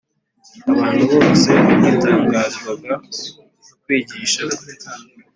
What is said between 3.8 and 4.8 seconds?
kwigisha kwe